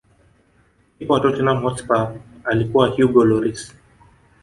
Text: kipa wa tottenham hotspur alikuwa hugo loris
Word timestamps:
kipa 0.97 1.13
wa 1.13 1.19
tottenham 1.19 1.61
hotspur 1.63 2.15
alikuwa 2.43 2.87
hugo 2.89 3.25
loris 3.25 3.73